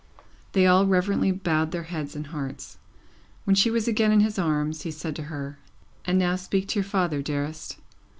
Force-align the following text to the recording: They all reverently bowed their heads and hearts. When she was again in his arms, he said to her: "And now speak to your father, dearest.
They 0.53 0.65
all 0.65 0.87
reverently 0.87 1.31
bowed 1.31 1.69
their 1.69 1.83
heads 1.83 2.15
and 2.15 2.25
hearts. 2.25 2.79
When 3.43 3.55
she 3.55 3.69
was 3.69 3.87
again 3.87 4.11
in 4.11 4.21
his 4.21 4.39
arms, 4.39 4.81
he 4.81 4.89
said 4.89 5.15
to 5.17 5.23
her: 5.29 5.59
"And 6.05 6.17
now 6.17 6.37
speak 6.37 6.69
to 6.69 6.79
your 6.79 6.83
father, 6.83 7.21
dearest. 7.21 7.77